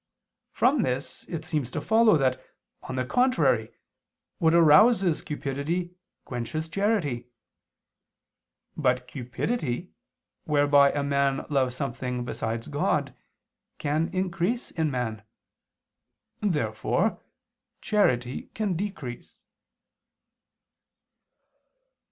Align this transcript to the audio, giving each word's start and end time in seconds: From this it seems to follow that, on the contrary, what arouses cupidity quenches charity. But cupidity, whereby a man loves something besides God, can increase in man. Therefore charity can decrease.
From 0.49 0.81
this 0.81 1.25
it 1.25 1.45
seems 1.45 1.69
to 1.69 1.79
follow 1.79 2.17
that, 2.17 2.43
on 2.81 2.95
the 2.95 3.05
contrary, 3.05 3.71
what 4.39 4.51
arouses 4.55 5.21
cupidity 5.21 5.91
quenches 6.25 6.67
charity. 6.67 7.27
But 8.75 9.07
cupidity, 9.07 9.91
whereby 10.45 10.91
a 10.91 11.03
man 11.03 11.45
loves 11.51 11.75
something 11.75 12.25
besides 12.25 12.65
God, 12.65 13.15
can 13.77 14.09
increase 14.11 14.71
in 14.71 14.89
man. 14.89 15.21
Therefore 16.39 17.21
charity 17.79 18.49
can 18.55 18.75
decrease. 18.75 19.37